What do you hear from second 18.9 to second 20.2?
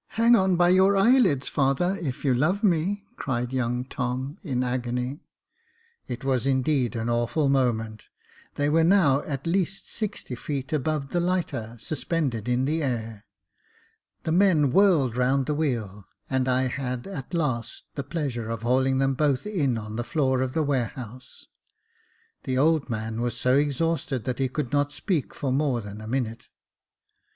them both in on the